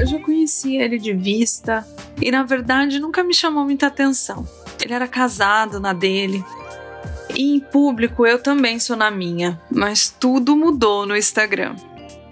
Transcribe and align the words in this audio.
Eu 0.00 0.06
já 0.06 0.18
conhecia 0.18 0.82
ele 0.82 0.98
de 0.98 1.12
vista 1.12 1.86
e, 2.22 2.30
na 2.30 2.42
verdade, 2.42 2.98
nunca 2.98 3.22
me 3.22 3.34
chamou 3.34 3.64
muita 3.64 3.88
atenção. 3.88 4.48
Ele 4.82 4.94
era 4.94 5.06
casado 5.06 5.78
na 5.78 5.92
dele. 5.92 6.42
E 7.36 7.56
em 7.56 7.60
público 7.60 8.26
eu 8.26 8.42
também 8.42 8.80
sou 8.80 8.96
na 8.96 9.10
minha, 9.10 9.60
mas 9.70 10.08
tudo 10.08 10.56
mudou 10.56 11.04
no 11.04 11.14
Instagram. 11.14 11.76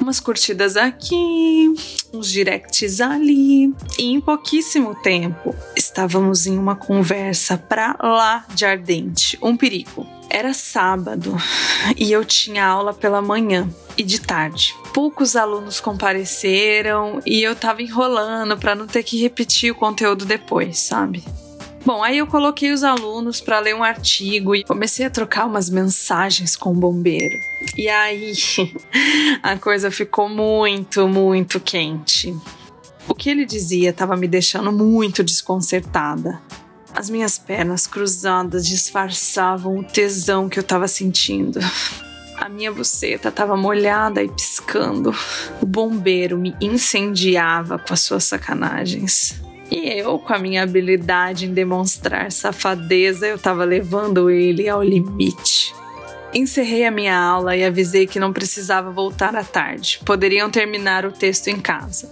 Umas 0.00 0.20
curtidas 0.20 0.76
aqui, 0.76 1.74
uns 2.14 2.30
directs 2.30 3.00
ali, 3.00 3.74
e 3.98 4.04
em 4.12 4.20
pouquíssimo 4.20 4.94
tempo 5.02 5.52
estávamos 5.96 6.46
em 6.46 6.58
uma 6.58 6.76
conversa 6.76 7.56
pra 7.56 7.96
lá 8.02 8.44
de 8.54 8.66
ardente, 8.66 9.38
um 9.40 9.56
perigo. 9.56 10.06
Era 10.28 10.52
sábado 10.52 11.34
e 11.96 12.12
eu 12.12 12.22
tinha 12.22 12.66
aula 12.66 12.92
pela 12.92 13.22
manhã 13.22 13.66
e 13.96 14.02
de 14.02 14.20
tarde. 14.20 14.74
Poucos 14.92 15.34
alunos 15.34 15.80
compareceram 15.80 17.22
e 17.24 17.42
eu 17.42 17.56
tava 17.56 17.80
enrolando 17.80 18.58
para 18.58 18.74
não 18.74 18.86
ter 18.86 19.02
que 19.04 19.18
repetir 19.18 19.72
o 19.72 19.74
conteúdo 19.74 20.26
depois, 20.26 20.78
sabe? 20.80 21.24
Bom, 21.82 22.02
aí 22.02 22.18
eu 22.18 22.26
coloquei 22.26 22.72
os 22.72 22.84
alunos 22.84 23.40
para 23.40 23.58
ler 23.60 23.74
um 23.74 23.82
artigo 23.82 24.54
e 24.54 24.64
comecei 24.64 25.06
a 25.06 25.10
trocar 25.10 25.46
umas 25.46 25.70
mensagens 25.70 26.56
com 26.56 26.72
o 26.72 26.74
bombeiro. 26.74 27.40
E 27.74 27.88
aí 27.88 28.34
a 29.42 29.56
coisa 29.56 29.90
ficou 29.90 30.28
muito, 30.28 31.08
muito 31.08 31.58
quente. 31.58 32.36
O 33.08 33.14
que 33.14 33.30
ele 33.30 33.44
dizia 33.44 33.90
estava 33.90 34.16
me 34.16 34.26
deixando 34.26 34.72
muito 34.72 35.22
desconcertada. 35.22 36.40
As 36.92 37.08
minhas 37.08 37.38
pernas 37.38 37.86
cruzadas 37.86 38.66
disfarçavam 38.66 39.78
o 39.78 39.84
tesão 39.84 40.48
que 40.48 40.58
eu 40.58 40.62
estava 40.62 40.88
sentindo. 40.88 41.60
A 42.36 42.48
minha 42.48 42.72
buceta 42.72 43.28
estava 43.28 43.56
molhada 43.56 44.22
e 44.22 44.28
piscando. 44.28 45.14
O 45.60 45.66
bombeiro 45.66 46.36
me 46.36 46.54
incendiava 46.60 47.78
com 47.78 47.94
as 47.94 48.00
suas 48.00 48.24
sacanagens. 48.24 49.40
E 49.70 49.88
eu, 49.98 50.18
com 50.18 50.32
a 50.32 50.38
minha 50.38 50.62
habilidade 50.62 51.46
em 51.46 51.52
demonstrar 51.54 52.30
safadeza, 52.30 53.26
eu 53.26 53.36
estava 53.36 53.64
levando 53.64 54.30
ele 54.30 54.68
ao 54.68 54.82
limite. 54.82 55.74
Encerrei 56.32 56.84
a 56.84 56.90
minha 56.90 57.18
aula 57.18 57.56
e 57.56 57.64
avisei 57.64 58.06
que 58.06 58.20
não 58.20 58.32
precisava 58.32 58.90
voltar 58.90 59.34
à 59.34 59.42
tarde, 59.42 60.00
poderiam 60.04 60.50
terminar 60.50 61.04
o 61.04 61.12
texto 61.12 61.48
em 61.48 61.58
casa. 61.58 62.10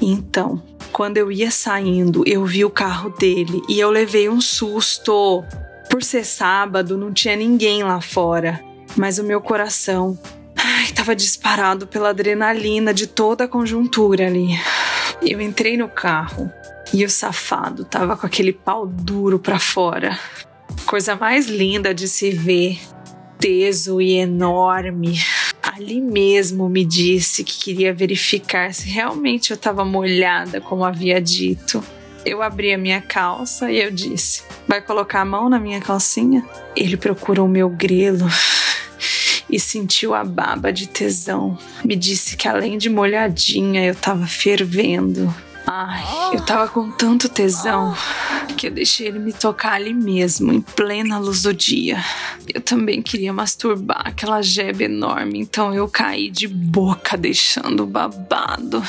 Então, 0.00 0.62
quando 0.92 1.16
eu 1.16 1.30
ia 1.30 1.50
saindo, 1.50 2.22
eu 2.26 2.44
vi 2.44 2.64
o 2.64 2.70
carro 2.70 3.10
dele 3.10 3.62
e 3.68 3.78
eu 3.78 3.90
levei 3.90 4.28
um 4.28 4.40
susto. 4.40 5.44
Por 5.90 6.02
ser 6.02 6.24
sábado, 6.24 6.96
não 6.96 7.12
tinha 7.12 7.34
ninguém 7.34 7.82
lá 7.82 8.00
fora, 8.00 8.62
mas 8.96 9.18
o 9.18 9.24
meu 9.24 9.40
coração 9.40 10.18
estava 10.84 11.14
disparado 11.14 11.86
pela 11.86 12.10
adrenalina 12.10 12.92
de 12.92 13.06
toda 13.06 13.44
a 13.44 13.48
conjuntura 13.48 14.26
ali. 14.26 14.48
Eu 15.22 15.40
entrei 15.40 15.76
no 15.76 15.88
carro 15.88 16.50
e 16.92 17.04
o 17.04 17.10
safado 17.10 17.84
tava 17.84 18.16
com 18.16 18.26
aquele 18.26 18.52
pau 18.52 18.86
duro 18.86 19.38
pra 19.38 19.58
fora. 19.58 20.18
Coisa 20.86 21.16
mais 21.16 21.46
linda 21.46 21.94
de 21.94 22.08
se 22.08 22.30
ver, 22.30 22.78
teso 23.38 24.00
e 24.00 24.14
enorme. 24.14 25.18
Ali 25.78 26.00
mesmo 26.00 26.68
me 26.68 26.84
disse 26.84 27.44
que 27.44 27.56
queria 27.56 27.94
verificar 27.94 28.74
se 28.74 28.88
realmente 28.88 29.52
eu 29.52 29.54
estava 29.54 29.84
molhada, 29.84 30.60
como 30.60 30.84
havia 30.84 31.20
dito. 31.20 31.80
Eu 32.26 32.42
abri 32.42 32.74
a 32.74 32.78
minha 32.78 33.00
calça 33.00 33.70
e 33.70 33.80
eu 33.80 33.88
disse: 33.88 34.42
Vai 34.66 34.82
colocar 34.82 35.20
a 35.20 35.24
mão 35.24 35.48
na 35.48 35.60
minha 35.60 35.80
calcinha? 35.80 36.44
Ele 36.74 36.96
procurou 36.96 37.46
meu 37.46 37.70
grelo 37.70 38.26
e 39.48 39.60
sentiu 39.60 40.14
a 40.14 40.24
baba 40.24 40.72
de 40.72 40.88
tesão. 40.88 41.56
Me 41.84 41.94
disse 41.94 42.36
que 42.36 42.48
além 42.48 42.76
de 42.76 42.90
molhadinha, 42.90 43.86
eu 43.86 43.92
estava 43.92 44.26
fervendo. 44.26 45.32
Ai, 45.70 46.02
eu 46.32 46.40
tava 46.40 46.66
com 46.68 46.90
tanto 46.90 47.28
tesão 47.28 47.94
que 48.56 48.68
eu 48.68 48.70
deixei 48.70 49.06
ele 49.06 49.18
me 49.18 49.34
tocar 49.34 49.74
ali 49.74 49.92
mesmo, 49.92 50.50
em 50.50 50.62
plena 50.62 51.18
luz 51.18 51.42
do 51.42 51.52
dia. 51.52 52.02
Eu 52.54 52.62
também 52.62 53.02
queria 53.02 53.34
masturbar 53.34 54.00
aquela 54.02 54.40
jeba 54.40 54.84
enorme, 54.84 55.38
então 55.38 55.74
eu 55.74 55.86
caí 55.86 56.30
de 56.30 56.48
boca, 56.48 57.18
deixando 57.18 57.84
babado. 57.84 58.82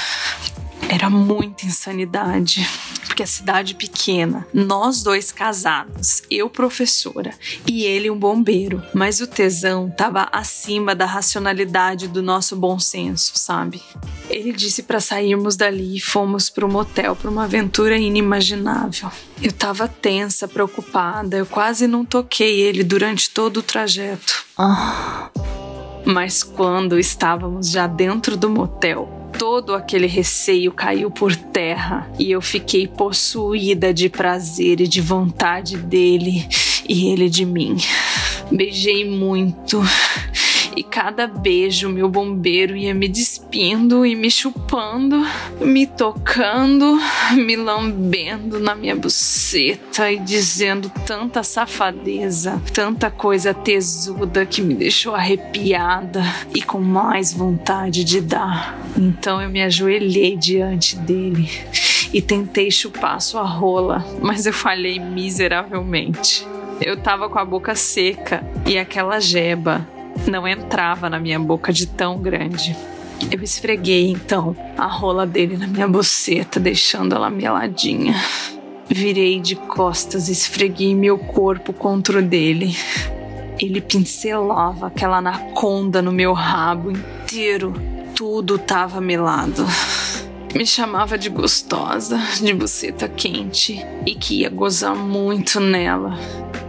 Era 0.90 1.10
muita 1.10 1.68
insanidade 1.68 2.68
porque 3.06 3.24
a 3.24 3.28
cidade 3.28 3.76
pequena, 3.76 4.48
nós 4.54 5.04
dois 5.04 5.30
casados, 5.30 6.24
eu 6.32 6.50
professora 6.50 7.34
e 7.68 7.84
ele 7.84 8.10
um 8.10 8.18
bombeiro, 8.18 8.82
mas 8.94 9.20
o 9.20 9.28
tesão 9.28 9.90
estava 9.90 10.30
acima 10.32 10.96
da 10.96 11.06
racionalidade 11.06 12.08
do 12.08 12.24
nosso 12.24 12.56
bom 12.56 12.80
senso, 12.80 13.34
sabe? 13.36 13.84
Ele 14.30 14.54
disse 14.54 14.84
para 14.84 15.02
sairmos 15.02 15.58
dali 15.58 15.98
e 15.98 16.00
fomos 16.00 16.50
para 16.50 16.66
o 16.66 16.72
motel 16.72 17.14
para 17.16 17.30
uma 17.30 17.44
aventura 17.44 17.98
inimaginável. 17.98 19.12
Eu 19.42 19.50
estava 19.50 19.88
tensa, 19.88 20.48
preocupada, 20.48 21.38
eu 21.38 21.46
quase 21.46 21.88
não 21.88 22.06
toquei 22.06 22.62
ele 22.62 22.84
durante 22.84 23.30
todo 23.32 23.58
o 23.58 23.64
trajeto. 23.64 24.46
Ah. 24.58 25.30
Mas 26.06 26.42
quando 26.42 26.98
estávamos 26.98 27.70
já 27.70 27.86
dentro 27.86 28.38
do 28.38 28.50
motel, 28.50 29.19
todo 29.40 29.74
aquele 29.74 30.06
receio 30.06 30.70
caiu 30.74 31.10
por 31.10 31.34
terra 31.34 32.12
e 32.20 32.30
eu 32.30 32.42
fiquei 32.42 32.86
possuída 32.86 33.94
de 33.94 34.10
prazer 34.10 34.82
e 34.82 34.88
de 34.88 35.00
vontade 35.00 35.78
dele 35.78 36.46
e 36.88 37.08
ele 37.08 37.30
de 37.30 37.46
mim. 37.46 37.78
Beijei 38.52 39.10
muito 39.10 39.82
e 40.80 40.84
cada 40.84 41.28
beijo 41.28 41.90
meu 41.90 42.08
bombeiro 42.08 42.74
ia 42.74 42.94
me 42.94 43.10
despindo 43.10 44.06
e 44.06 44.16
me 44.16 44.32
chupando, 44.32 45.28
me 45.60 45.86
tocando, 45.86 46.98
me 47.36 47.58
lambendo 47.58 48.62
na 48.62 48.74
minha 48.74 48.96
buceta 48.96 50.10
e 50.10 50.18
dizendo 50.18 50.90
tanta 51.06 51.44
safadeza, 51.44 52.62
tanta 52.74 53.12
coisa 53.12 53.54
tesuda 53.54 54.46
que 54.46 54.62
me 54.62 54.74
deixou 54.74 55.14
arrepiada 55.14 56.24
e 56.56 56.62
com 56.62 56.80
mais 56.80 57.34
vontade 57.34 58.06
de 58.06 58.22
dar. 58.22 58.80
Então 58.96 59.42
eu 59.42 59.50
me 59.50 59.62
ajoelhei 59.62 60.38
diante 60.38 60.96
dele 60.96 61.50
e 62.14 62.22
tentei 62.22 62.72
chupar 62.72 63.20
sua 63.20 63.44
rola, 63.44 64.06
mas 64.22 64.46
eu 64.46 64.54
falhei 64.54 64.98
miseravelmente. 64.98 66.48
Eu 66.80 66.96
tava 66.96 67.28
com 67.28 67.38
a 67.38 67.44
boca 67.44 67.76
seca 67.76 68.42
e 68.66 68.78
aquela 68.78 69.20
jeba 69.20 69.86
não 70.28 70.48
entrava 70.48 71.10
na 71.10 71.20
minha 71.20 71.40
boca 71.40 71.72
de 71.72 71.86
tão 71.86 72.18
grande. 72.18 72.76
Eu 73.32 73.44
esfreguei 73.44 74.10
então 74.10 74.56
a 74.78 74.88
rola 74.88 75.28
dele 75.28 75.58
na 75.58 75.68
minha 75.68 75.88
boceta, 75.88 76.60
deixando 76.60 77.16
ela 77.16 77.30
meladinha. 77.30 78.16
Virei 78.88 79.40
de 79.40 79.56
costas 79.56 80.30
e 80.30 80.32
esfreguei 80.32 80.96
meu 80.96 81.18
corpo 81.18 81.74
contra 81.74 82.20
o 82.20 82.22
dele. 82.22 82.76
Ele 83.60 83.82
pincelava 83.82 84.88
aquela 84.88 85.18
anaconda 85.18 86.02
no 86.02 86.12
meu 86.12 86.34
rabo 86.34 86.92
inteiro. 86.92 87.74
Tudo 88.16 88.58
tava 88.58 89.00
melado. 89.00 89.66
Me 90.56 90.66
chamava 90.66 91.18
de 91.18 91.30
gostosa, 91.30 92.18
de 92.42 92.54
buceta 92.54 93.08
quente 93.08 93.86
e 94.06 94.16
que 94.16 94.42
ia 94.42 94.50
gozar 94.50 94.96
muito 94.96 95.60
nela 95.60 96.18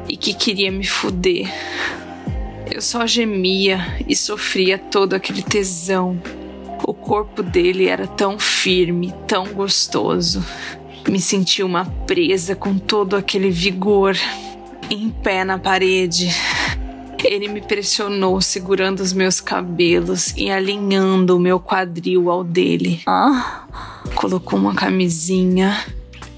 e 0.06 0.17
que 0.17 0.35
queria 0.35 0.70
me 0.70 0.85
fuder. 0.85 1.49
Eu 2.81 2.82
só 2.82 3.06
gemia 3.06 3.94
e 4.09 4.17
sofria 4.17 4.79
todo 4.79 5.12
aquele 5.12 5.43
tesão. 5.43 6.19
O 6.82 6.94
corpo 6.94 7.43
dele 7.43 7.87
era 7.87 8.06
tão 8.06 8.38
firme, 8.38 9.12
tão 9.29 9.49
gostoso. 9.49 10.43
Me 11.06 11.21
senti 11.21 11.62
uma 11.62 11.85
presa 12.06 12.56
com 12.56 12.79
todo 12.79 13.17
aquele 13.17 13.50
vigor, 13.50 14.17
em 14.88 15.11
pé 15.11 15.44
na 15.44 15.59
parede. 15.59 16.35
Ele 17.23 17.49
me 17.49 17.61
pressionou, 17.61 18.41
segurando 18.41 19.00
os 19.00 19.12
meus 19.12 19.43
cabelos 19.43 20.32
e 20.35 20.50
alinhando 20.50 21.37
o 21.37 21.38
meu 21.38 21.61
quadril 21.61 22.31
ao 22.31 22.43
dele. 22.43 23.03
Ah. 23.06 23.67
Colocou 24.15 24.59
uma 24.59 24.75
camisinha 24.75 25.85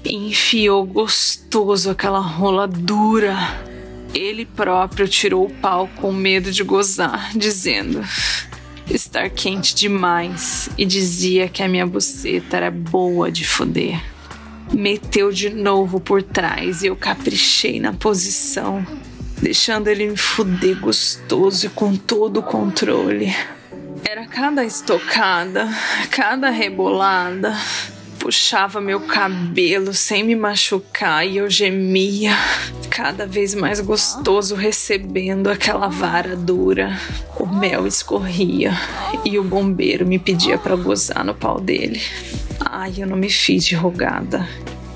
e 0.03 0.13
enfiou 0.13 0.85
gostoso 0.85 1.89
aquela 1.89 2.19
rola 2.19 2.67
dura 2.67 3.72
ele 4.13 4.45
próprio 4.45 5.07
tirou 5.07 5.45
o 5.45 5.53
pau 5.53 5.89
com 5.95 6.11
medo 6.11 6.51
de 6.51 6.63
gozar, 6.63 7.31
dizendo 7.35 8.03
estar 8.89 9.29
quente 9.29 9.73
demais 9.73 10.69
e 10.77 10.85
dizia 10.85 11.47
que 11.47 11.63
a 11.63 11.67
minha 11.67 11.87
buceta 11.87 12.57
era 12.57 12.71
boa 12.71 13.31
de 13.31 13.45
foder. 13.45 13.99
meteu 14.73 15.31
de 15.31 15.49
novo 15.49 15.99
por 15.99 16.23
trás 16.23 16.81
e 16.81 16.87
eu 16.87 16.95
caprichei 16.95 17.79
na 17.79 17.93
posição, 17.93 18.85
deixando 19.41 19.87
ele 19.87 20.07
me 20.07 20.17
fuder 20.17 20.79
gostoso 20.79 21.67
e 21.67 21.69
com 21.69 21.95
todo 21.95 22.39
o 22.39 22.43
controle. 22.43 23.35
Era 24.03 24.25
cada 24.25 24.65
estocada, 24.65 25.67
cada 26.09 26.49
rebolada, 26.49 27.55
puxava 28.19 28.81
meu 28.81 29.01
cabelo 29.01 29.93
sem 29.93 30.23
me 30.23 30.35
machucar 30.35 31.27
e 31.27 31.37
eu 31.37 31.49
gemia, 31.49 32.35
cada 32.95 33.25
vez 33.25 33.55
mais 33.55 33.79
gostoso 33.79 34.53
recebendo 34.53 35.49
aquela 35.49 35.87
vara 35.87 36.35
dura. 36.35 36.95
O 37.39 37.47
mel 37.47 37.87
escorria 37.87 38.71
e 39.25 39.39
o 39.39 39.43
bombeiro 39.43 40.05
me 40.05 40.19
pedia 40.19 40.59
para 40.59 40.75
gozar 40.75 41.25
no 41.25 41.33
pau 41.33 41.59
dele. 41.59 41.99
Ai, 42.59 42.93
eu 42.99 43.07
não 43.07 43.17
me 43.17 43.31
fiz 43.31 43.65
de 43.65 43.73
rogada 43.73 44.47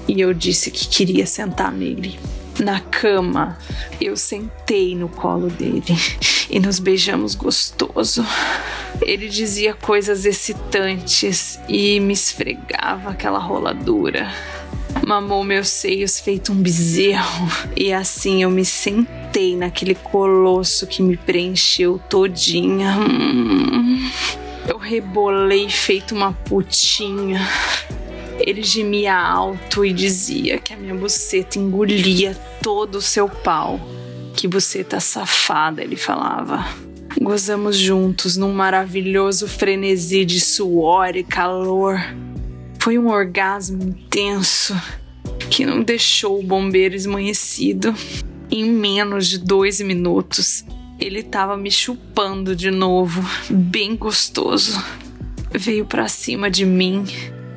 e 0.08 0.22
eu 0.22 0.32
disse 0.32 0.70
que 0.70 0.88
queria 0.88 1.26
sentar 1.26 1.72
nele. 1.72 2.20
Na 2.60 2.80
cama, 2.80 3.58
eu 4.00 4.16
sentei 4.16 4.96
no 4.96 5.10
colo 5.10 5.50
dele 5.50 5.98
e 6.52 6.60
nos 6.60 6.78
beijamos 6.78 7.34
gostoso. 7.34 8.24
Ele 9.02 9.28
dizia 9.28 9.74
coisas 9.74 10.24
excitantes 10.24 11.60
e 11.68 12.00
me 12.00 12.14
esfregava 12.14 13.10
aquela 13.10 13.40
roladura. 13.40 14.32
Mamou 15.08 15.42
meus 15.42 15.70
seios 15.70 16.20
feito 16.20 16.52
um 16.52 16.56
bezerro 16.62 17.48
e 17.78 17.94
assim 17.94 18.44
eu 18.44 18.52
me 18.52 18.66
sentei 18.66 19.56
naquele 19.56 19.96
colosso 19.96 20.86
que 20.86 21.02
me 21.02 21.16
preencheu 21.16 21.98
todinha. 22.10 22.94
Hum, 22.98 24.06
eu 24.68 24.78
rebolei 24.78 25.70
feito 25.70 26.14
uma 26.14 26.34
putinha. 26.34 27.40
Ele 28.38 28.62
gemia 28.62 29.16
alto 29.16 29.86
e 29.86 29.94
dizia 29.94 30.60
que 30.60 30.74
a 30.74 30.78
minha 30.78 30.94
buceta 30.94 31.58
engolia 31.58 32.36
todo 32.62 32.96
o 32.96 33.02
seu 33.02 33.30
pau. 33.30 33.80
Que 34.36 34.46
buceta 34.46 35.00
safada, 35.00 35.82
ele 35.82 35.96
falava. 35.96 36.68
Gozamos 37.22 37.78
juntos 37.78 38.36
num 38.36 38.52
maravilhoso 38.52 39.48
frenesi 39.48 40.26
de 40.26 40.42
suor 40.42 41.16
e 41.16 41.24
calor. 41.24 41.98
Foi 42.78 42.98
um 42.98 43.08
orgasmo 43.08 43.84
intenso 43.84 44.76
que 45.50 45.66
não 45.66 45.82
deixou 45.82 46.40
o 46.40 46.44
bombeiro 46.44 46.96
esmanhecido. 46.96 47.94
Em 48.50 48.64
menos 48.66 49.28
de 49.28 49.40
dois 49.40 49.82
minutos, 49.82 50.64
ele 51.00 51.20
estava 51.20 51.58
me 51.58 51.70
chupando 51.70 52.56
de 52.56 52.72
novo, 52.72 53.24
bem 53.50 53.96
gostoso. 53.96 54.82
Veio 55.52 55.86
para 55.86 56.08
cima 56.08 56.50
de 56.50 56.66
mim 56.66 57.06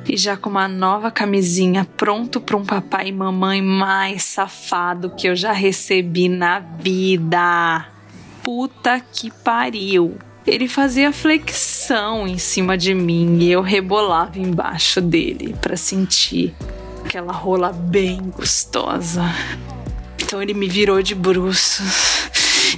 e 0.07 0.17
já 0.17 0.35
com 0.35 0.49
uma 0.49 0.67
nova 0.67 1.11
camisinha 1.11 1.85
pronto 1.97 2.41
para 2.41 2.57
um 2.57 2.65
papai 2.65 3.07
e 3.07 3.11
mamãe 3.11 3.61
mais 3.61 4.23
safado 4.23 5.11
que 5.11 5.27
eu 5.27 5.35
já 5.35 5.51
recebi 5.51 6.27
na 6.27 6.59
vida. 6.59 7.87
Puta 8.43 8.99
que 8.99 9.31
pariu. 9.31 10.17
Ele 10.45 10.67
fazia 10.67 11.13
flexão 11.13 12.27
em 12.27 12.37
cima 12.37 12.77
de 12.77 12.93
mim 12.93 13.37
e 13.39 13.51
eu 13.51 13.61
rebolava 13.61 14.39
embaixo 14.39 14.99
dele 14.99 15.55
para 15.61 15.77
sentir 15.77 16.53
aquela 17.03 17.33
rola 17.33 17.71
bem 17.71 18.31
gostosa. 18.35 19.23
Então 20.21 20.41
ele 20.41 20.53
me 20.53 20.67
virou 20.67 21.01
de 21.01 21.13
bruços 21.13 22.29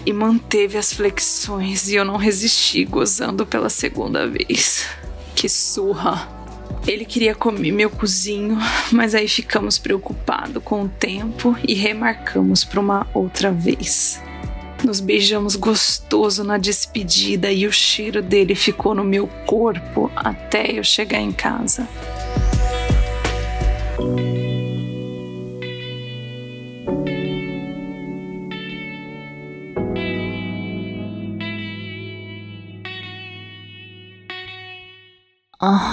e 0.05 0.11
manteve 0.11 0.77
as 0.77 0.91
flexões 0.91 1.87
e 1.89 1.95
eu 1.95 2.05
não 2.05 2.17
resisti, 2.17 2.83
gozando 2.83 3.45
pela 3.45 3.69
segunda 3.69 4.27
vez. 4.27 4.87
Que 5.35 5.47
surra! 5.47 6.27
Ele 6.87 7.05
queria 7.05 7.33
comer 7.33 7.71
meu 7.71 7.89
cozinho, 7.89 8.57
mas 8.91 9.15
aí 9.15 9.27
ficamos 9.27 9.77
preocupados 9.77 10.61
com 10.63 10.83
o 10.83 10.89
tempo 10.89 11.55
e 11.65 11.73
remarcamos 11.73 12.63
para 12.63 12.79
uma 12.79 13.07
outra 13.13 13.51
vez. 13.51 14.21
Nos 14.83 14.99
beijamos 14.99 15.55
gostoso 15.55 16.43
na 16.43 16.57
despedida 16.57 17.51
e 17.51 17.65
o 17.65 17.71
cheiro 17.71 18.21
dele 18.21 18.53
ficou 18.53 18.93
no 18.93 19.03
meu 19.03 19.27
corpo 19.45 20.11
até 20.13 20.77
eu 20.77 20.83
chegar 20.83 21.21
em 21.21 21.31
casa. 21.31 21.87
Ah. 35.65 35.92